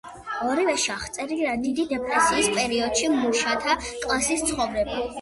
[0.53, 5.03] ორივეში აღწერილია დიდი დეპრესიის პერიოდში მუშათა კლასის ცხოვრება.